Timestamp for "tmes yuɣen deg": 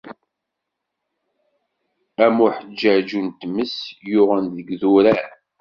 3.39-4.67